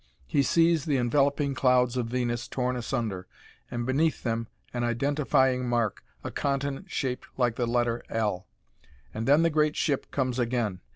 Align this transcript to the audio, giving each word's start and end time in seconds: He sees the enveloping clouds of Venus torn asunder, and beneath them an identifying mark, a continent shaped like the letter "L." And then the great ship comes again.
He 0.25 0.41
sees 0.41 0.85
the 0.85 0.97
enveloping 0.97 1.53
clouds 1.53 1.95
of 1.95 2.07
Venus 2.07 2.47
torn 2.47 2.75
asunder, 2.75 3.27
and 3.69 3.85
beneath 3.85 4.23
them 4.23 4.47
an 4.73 4.83
identifying 4.83 5.69
mark, 5.69 6.03
a 6.23 6.31
continent 6.31 6.89
shaped 6.89 7.27
like 7.37 7.55
the 7.55 7.67
letter 7.67 8.01
"L." 8.09 8.47
And 9.13 9.27
then 9.27 9.43
the 9.43 9.51
great 9.51 9.75
ship 9.75 10.09
comes 10.09 10.39
again. 10.39 10.79